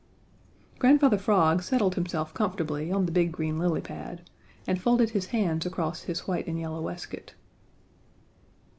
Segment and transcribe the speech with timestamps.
[0.79, 4.27] Grandfather Frog settled himself comfortably on the big green lily pad
[4.65, 7.35] and folded his hands across his white and yellow waistcoat.